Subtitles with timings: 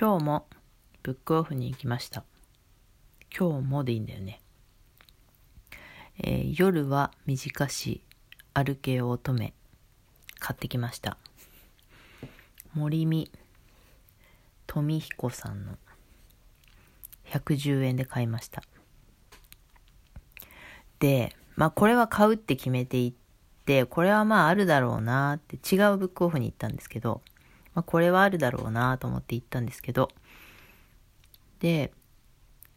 [0.00, 0.46] 今日も
[1.02, 2.22] ブックオフに行きました。
[3.36, 4.40] 今日もでいいんだよね。
[6.22, 8.04] えー夜は短し
[8.54, 9.52] 歩けよ乙女
[10.38, 11.16] 買ってきました。
[12.74, 13.28] 森見
[14.68, 15.72] 富彦さんの
[17.30, 18.62] 110円で買いました。
[21.00, 27.20] で、まあこれは買うって決めていって、これはまああるだろうなって違うブックオフに行ったんですけど、
[27.74, 30.10] まあこれはあるだろうなと思って行ったんですけど、
[31.60, 31.92] で、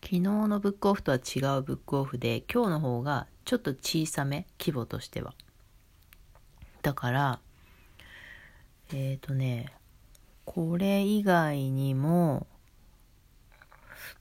[0.03, 5.33] 昨日のブックオフとは違うブックオフで、今日の方がちょっと小さめ、規模としては。
[6.81, 7.39] だから、
[8.91, 9.71] えっ、ー、とね、
[10.45, 12.47] これ以外にも、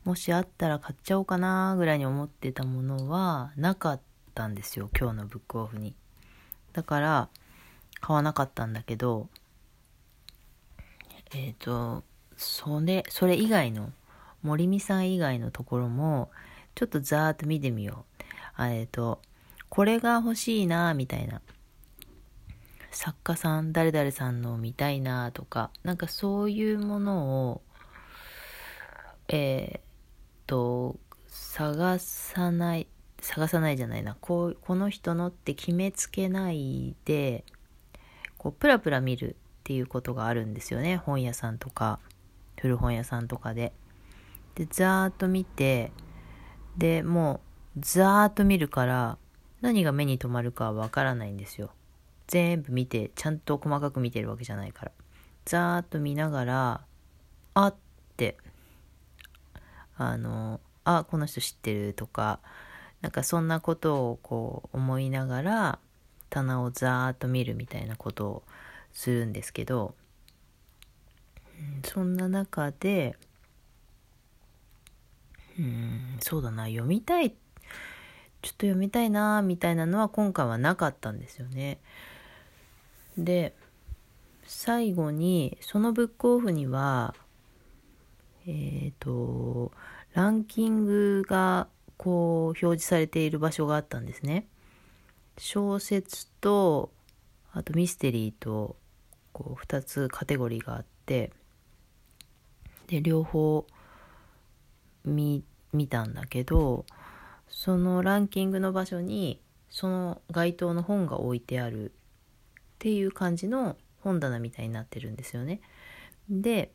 [0.05, 4.01] もしあったら買っちゃおうかなぐらいに思ってたものはなかっ
[4.35, 5.95] たんですよ、今日のブックオフに。
[6.73, 7.29] だから、
[8.01, 9.29] 買わなかったんだけど、
[11.33, 12.05] えっ、ー、と、
[12.37, 13.93] それ、それ以外の、
[14.43, 16.31] 森美さん以外のところも、
[16.75, 18.05] ちょっとざーっと見てみよ
[18.59, 18.63] う。
[18.63, 19.21] えっ、ー、と、
[19.69, 21.41] これが欲しいなみたいな。
[22.91, 27.63] 作家さん、誰々さんの見たいなとか、なんかそういうものを、
[29.29, 29.81] えっ、
[30.47, 32.89] と、探さない、
[33.21, 34.17] 探さないじゃないな。
[34.21, 37.45] こう、この人のって決めつけないで、
[38.39, 39.37] こう、プラプラ見る
[39.71, 40.97] っていうことがあるんですよね。
[40.97, 42.01] 本屋さんとか、
[42.61, 43.73] 古本屋さんとかで。
[44.57, 45.93] で、ざーっと見て、
[46.77, 47.41] で、も
[47.77, 49.17] う、ざーっと見るから、
[49.61, 51.71] 何が目に留まるかわからないんですよ。
[52.27, 54.93] 全部見て、ちゃんと細かく見てるわけじゃないから。
[55.45, 56.81] ざーっと見ながら、
[57.55, 57.75] あっ
[58.17, 58.39] て、
[59.97, 62.41] あの、あ、この人知ってるとか、
[63.03, 65.79] なんかそんなことをこう思いながら、
[66.29, 68.43] 棚をざーっと見るみたいなことを
[68.93, 69.95] するんですけど、
[71.85, 73.17] そんな中で、
[75.59, 77.37] うん、そうだな、読みたい、ちょっ
[78.43, 81.79] と読みたいな、みたいなのは今回はなかったんですよね。
[83.19, 83.55] で、
[84.45, 87.15] 最後に、そのブックオフには、
[88.47, 89.73] えっ、ー、と、
[90.15, 94.47] ランキングがこう表示されている場所があったんですね。
[95.39, 96.91] 小説と、
[97.53, 98.77] あとミステリーと、
[99.33, 101.33] こう2つカテゴリーがあって、
[102.87, 103.67] で、両方
[105.05, 106.85] 見、見たんだけど、
[107.49, 111.93] そのランキングの場所に、その該当の本が置いてあるっ
[112.79, 115.61] ていう感じの本棚みたいになってるんですよね。
[116.29, 116.73] で、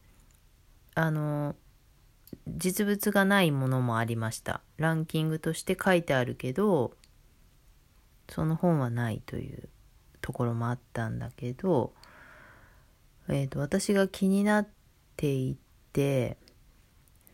[0.93, 1.55] あの、
[2.47, 4.61] 実物がないものもありました。
[4.77, 6.93] ランキングとして書いてあるけど、
[8.29, 9.69] その本はないという
[10.25, 11.93] ところもあったんだけど、
[13.29, 14.67] え、ー、と、私が気になっ
[15.15, 15.55] てい
[15.93, 16.37] て、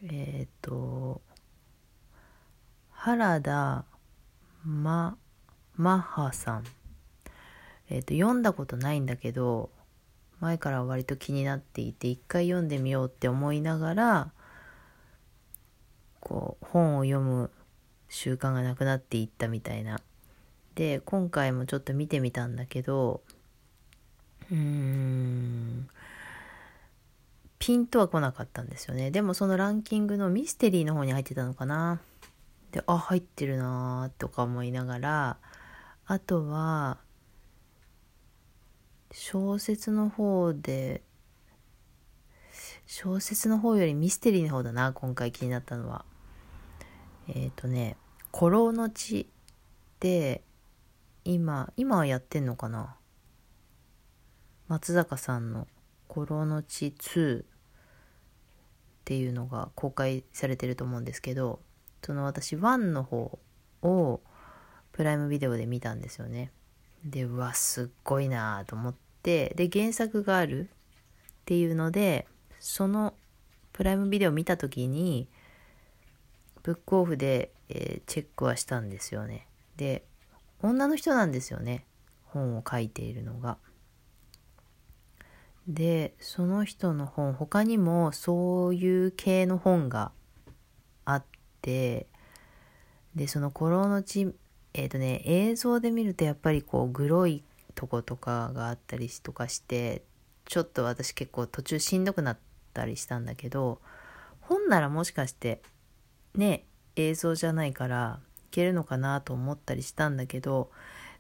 [0.03, 1.22] えっ、ー、と、
[2.91, 3.85] 原田
[4.66, 5.18] ま、
[5.78, 6.66] マッハさん。
[7.90, 9.69] えっ、ー、と、読んだことないんだけど、
[10.41, 14.34] 前から割と気になっていて、一回読んでみようって思いながら、
[16.19, 17.52] こう、本を読む
[18.09, 20.02] 習慣がなくなっていったみたいな。
[20.76, 23.22] で、今回もちょっと見てみたんだけど、
[24.52, 25.88] うーん、
[27.59, 29.12] ピンとは来なかったんですよね。
[29.12, 32.02] でもそのランキングのミステリーの方に入ってたのかな。
[32.72, 35.38] で、あ、入ってるなーとか思いながら、
[36.06, 36.98] あとは、
[39.12, 41.03] 小説の方で、
[42.86, 46.06] 小説の方よりミステリーの方だな、今回気になったのは。
[47.28, 47.98] えっ、ー、とね、
[48.34, 49.30] 古老の地
[50.00, 50.44] で、
[51.24, 52.96] 今、今はやってんのかな？
[54.68, 55.68] 松坂さんの
[56.12, 57.46] 古老の地2っ
[59.06, 61.59] ていうのが公開されてると思うんですけど、
[62.04, 63.40] その私1の方
[63.82, 64.22] を
[64.92, 66.52] プライムビデオで見たんですよね。
[67.04, 70.74] で、うわ、すっごいなと思って、で、原作があるっ
[71.46, 72.28] ていうので、
[72.59, 73.14] その
[73.74, 75.28] プライムビデオ見た時に、
[76.64, 79.47] ブックオフで、えー、チェックはしたんですよね。
[79.78, 80.03] で、
[80.61, 81.85] 女の人なんですよね。
[82.25, 83.58] 本を書いているのが。
[85.67, 90.11] で、その人の本、他にもそういう系の本が
[91.05, 91.25] あっ
[91.61, 92.08] て、
[93.16, 94.34] で、その古老の地、
[94.73, 97.43] えっ、ー、とね、映像で見るとやっぱりこう、グロい
[97.75, 100.03] とことかがあったりとかして、
[100.46, 102.37] ちょっと私結構途中しんどくなっ
[102.73, 103.81] たりしたんだけど、
[104.40, 105.61] 本ならもしかして、
[106.35, 106.66] ね、
[106.96, 108.19] 映像じゃないから
[108.52, 110.70] けるのかなと思ったりしたんだけど、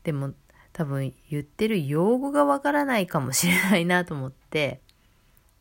[0.03, 0.33] でも
[0.73, 4.81] 多分言ってる用語がわからないかもしれないなと思って、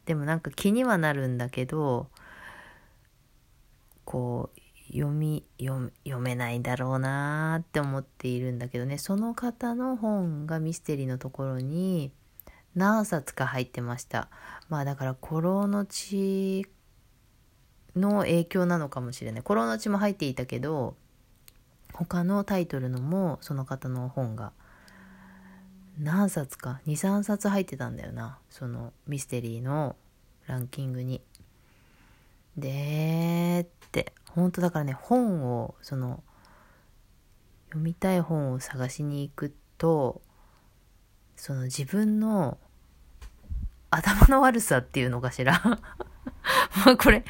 [0.04, 2.08] でもなんか気にはなるんだけど
[4.04, 4.60] こう
[4.92, 8.98] 読み読めないだろうなって思っているんだけどね。
[8.98, 12.12] その方の本がミステリーのところに
[12.74, 14.28] 何冊か入ってました。
[14.68, 16.66] まあだから「古老の地」
[17.94, 19.42] の影響なのかもしれない。
[19.46, 20.96] 古老の地も入っていたけど
[21.92, 24.52] 他のタイトルのもその方の本が
[25.98, 29.96] 何冊か23冊入ってたんだよなそのミステリーの
[30.46, 31.22] ランキングに。
[32.56, 36.22] でって本当だからね本をその
[37.68, 40.20] 読みたい本を探しに行くと
[41.36, 42.58] その自分の
[43.90, 45.60] 頭の悪さっていうのかしら？
[46.84, 47.24] まあこれ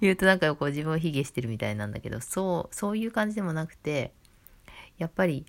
[0.00, 4.12] 言うとなんかこう自分を卑下してるみたいなんだけどそうそういう感じでもなくて
[4.98, 5.46] やっぱり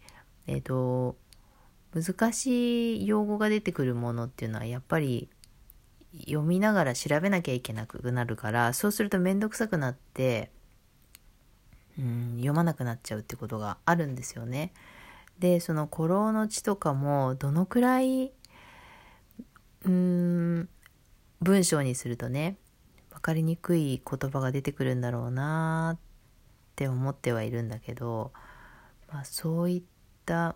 [0.47, 1.17] えっ、ー、と
[1.93, 5.29] 難しい用語が出てくるものっていうのはやっぱり
[6.19, 10.51] 読みながら調べなきゃいけなくなるからそうすると面倒くさくなって
[11.97, 14.73] うん読まなくなっちゃうってことがあるんですよね。
[15.39, 18.31] でその古老の地とかもどのくらい
[19.85, 20.69] うーん。
[21.41, 22.57] 文章にするとね
[23.09, 25.99] 分かりにくい言葉が出てくるんだろうなっ
[26.75, 28.31] て思ってはいるんだけど、
[29.11, 29.83] まあ、そういっ
[30.25, 30.55] た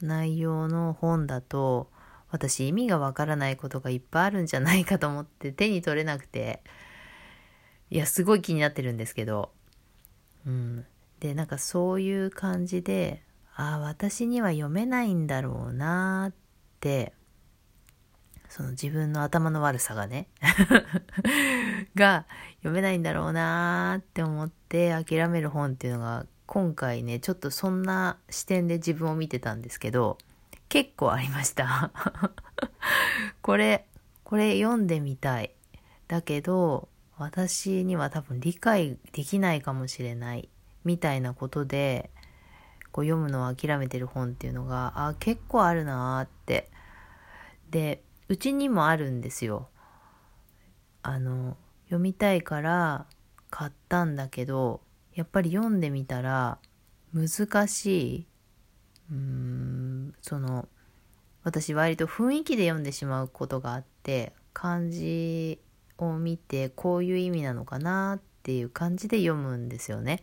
[0.00, 1.88] 内容の本だと
[2.30, 6.62] 私意味がわからないことがいっぱいあるんじゃないかと思って手に取れなくて
[7.90, 9.50] いやすごい気になってるんですけど
[10.46, 10.84] うん。
[11.20, 13.22] でなんかそういう感じで
[13.54, 16.34] ああ私には読めないんだろうなっ
[16.80, 17.12] て
[18.52, 20.28] その自分の頭の悪さがね
[21.96, 22.26] が
[22.56, 30.18] 読めないんだろうなって思って諦める本っていうのが今回ね、ちょっとそんな視点で自分を見てたんですけど、
[30.68, 31.90] 結構ありました。
[33.40, 33.86] これ、
[34.22, 35.54] これ読んでみたい。
[36.08, 40.50] だけど、私には多分理解できないかもしれない。
[40.84, 42.10] みたいなことで、
[42.90, 46.70] こう読むのを諦めてる本っていうのが、あ、結構あるなーって。
[47.70, 49.68] で、うちにもあるんですよ。
[51.02, 53.04] あの、読みたいから
[53.50, 54.80] 買ったんだけど、
[55.14, 56.58] やっぱり読んでみたら
[57.12, 57.86] 難し
[58.16, 58.26] い
[59.10, 60.66] うーんその
[61.44, 65.60] 私割と雰囲気で読んでしまうことがあって漢字
[65.98, 70.22] を見てこういう意味なのかなっていう感じで読むんですよね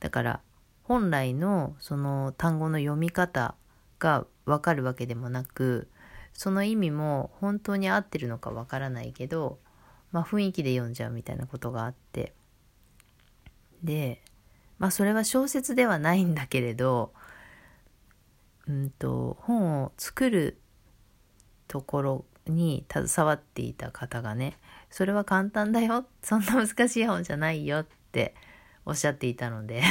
[0.00, 0.40] だから
[0.82, 3.54] 本来のその単語の読み方
[4.00, 5.86] がわかるわけでもなく
[6.34, 9.58] その意味も本当に合ってるのかわからないけど
[10.12, 12.34] まあ雰囲気で読んじゃうみたいなことがあって
[13.82, 14.20] で
[14.78, 17.12] まあそれは小説ではないんだけれど、
[18.66, 20.58] うんと、本を作る
[21.68, 24.58] ところに携わっていた方がね、
[24.90, 26.04] それは簡単だよ。
[26.22, 28.34] そんな難しい本じゃないよって
[28.84, 29.82] おっしゃっていたので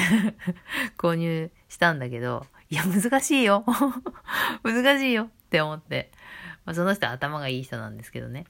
[0.97, 3.63] 購入したんだけど、いや、難しいよ
[4.63, 6.09] 難しいよって思って。
[6.65, 8.45] まあ、その人は頭がいい人なんですけどね。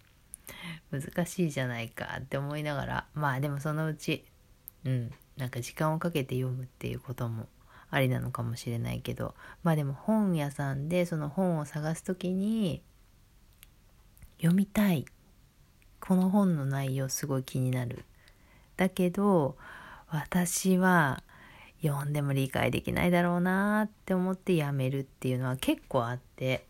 [0.92, 4.24] 難しいじゃないかって思いながら、まあでもそのうち、
[4.86, 7.48] うん、なんか時間をかけて読むっていうことも
[7.90, 9.36] ありなのかもしれないけど。
[9.64, 12.82] まあでも本屋さんでその本を探す時に
[14.38, 15.06] 読みたい。
[16.00, 18.06] この本の内容すごい気になる。
[18.78, 19.58] だけど
[20.08, 21.22] 私は
[21.82, 26.66] 読んでも理解できないだろうなって思ってやめるっていうのは結構あって。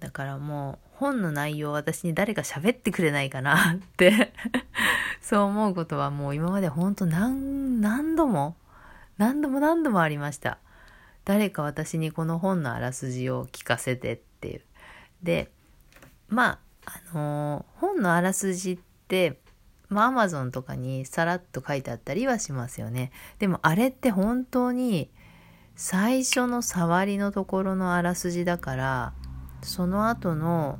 [0.00, 4.32] だからもう本の内容を私に誰か喋ってくれないかなって
[5.20, 8.56] そう思うことはもう今まで本当何、何度も、
[9.18, 10.58] 何度も何度もありました。
[11.24, 14.62] 誰か私にこの本のあらすじを聞かせてっていう。
[15.22, 15.50] で、
[16.28, 19.38] まあ、あのー、本のあらすじって、
[19.88, 23.12] まあ、アマゾンとかにさらっと書いてあったりはしますよね。
[23.38, 25.10] でも、あれって本当に、
[25.76, 29.12] 最初の触りのところのあらすじだから、
[29.62, 30.78] その後の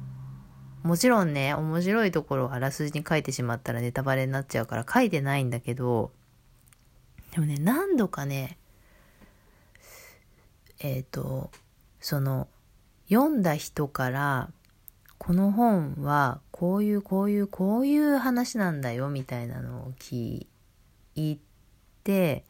[0.83, 6.11] もちろんね、面白いところをあらすじに書いてしまったらネタバレになっちゃうから書いてないんだけど、
[7.33, 8.57] でもね、何度かね、
[10.81, 11.51] えっ、ー、と、
[12.01, 12.49] その、
[13.11, 14.51] 読んだ人から、
[15.19, 20.47] この本はこういうこういうこういう話なんだよみたいなのを聞
[21.15, 21.39] い
[22.05, 22.45] て、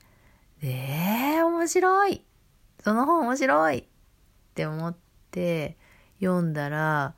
[0.63, 2.25] えー、面白い。
[2.79, 3.85] その本面白いっ
[4.55, 4.97] て思っ
[5.33, 5.77] て
[6.21, 7.15] 読んだら、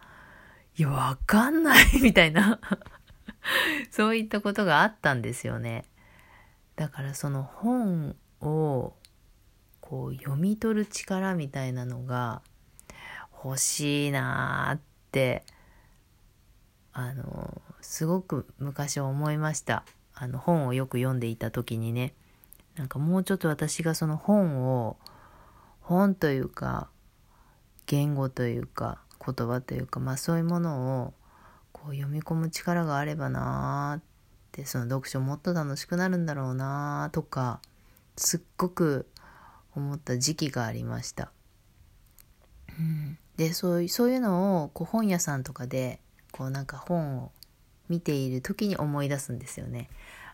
[0.76, 2.60] いや、わかんない みたいな。
[3.90, 5.84] そういったことがあったんですよね。
[6.76, 8.94] だからその本を
[9.80, 12.40] こう読み取る力みたいなのが
[13.44, 14.80] 欲しいなーっ
[15.10, 15.44] て
[16.92, 19.84] あのすごく昔思いました。
[20.14, 22.14] あの本をよく読んでいた時にね。
[22.76, 24.96] なんかもうちょっと私がその本を
[25.80, 26.88] 本というか
[27.86, 31.14] 言語というか言葉というかまあそういうものを
[31.72, 34.02] こう読み込む力があればなーっ
[34.52, 37.60] てその読書もっと楽しくなるんだろうなーとか
[38.16, 39.06] すっごく
[39.74, 41.32] 思った時期がありました。
[42.78, 47.32] うん、でそうそういうのをこう本屋さんとかでこうなんか本を
[47.88, 49.88] 見ている時に思い出すんですよね。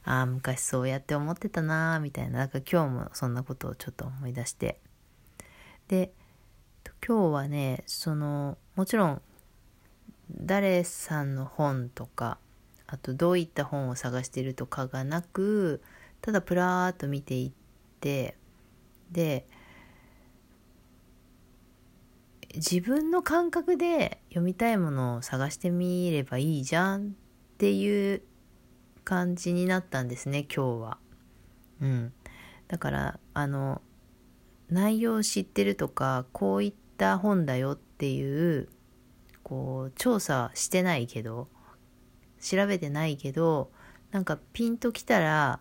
[0.05, 4.81] ああ昔そうやって思ってたなーみたいななんか今日もそんなことをちょっと思い出して
[5.89, 6.13] で
[7.07, 9.23] 今日はねそのもちろん
[10.31, 12.39] 誰さんの本とか
[12.87, 15.83] あとどういった本を探しているとかがなく
[16.21, 17.53] ただプラーっと見ていっ
[18.01, 18.37] て
[19.11, 19.47] で
[22.55, 27.11] 自分の感覚で読みたいものを探してみればいいじゃんっ
[27.59, 28.23] ていう
[29.05, 30.99] 感じになったんですね今日は。
[31.81, 32.13] うん、
[32.67, 33.81] だからあの
[34.69, 38.69] 内容を知ってるとかこういったた本だよっていう
[39.43, 41.49] こう調査してないけど
[42.41, 43.71] 調べてないけど
[44.11, 45.61] なんかピンときたら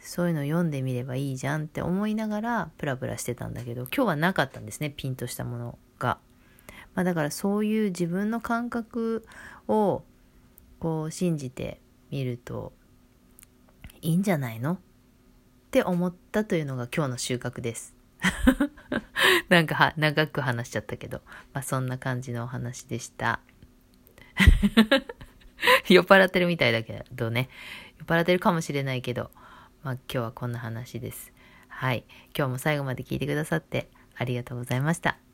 [0.00, 6.18] そういうの読んでみればいいじゃんって思いながらプラプラしてたんだけど今日はなかったんですねピンとしたものが。
[6.94, 9.24] まあ、だからそういう自分の感覚
[9.68, 10.02] を
[10.80, 12.72] こう信じてみると
[14.00, 14.72] いいんじゃないの？
[14.72, 14.78] っ
[15.70, 17.94] て思ったというのが今日の収穫です。
[19.48, 23.40] なんか長く話しちゃったけど、まあそんな感じのお話でした。
[25.88, 27.48] 酔っ払ってるみたいだけどね。
[27.98, 29.30] 酔っ払ってるかもしれないけど、
[29.82, 31.32] まあ今日はこんな話です。
[31.68, 32.04] はい。
[32.36, 35.27] 今日も最後まで聞いてくださってありがとうございました。